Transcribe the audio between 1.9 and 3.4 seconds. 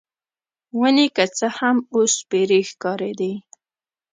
اوس سپیرې ښکارېدې.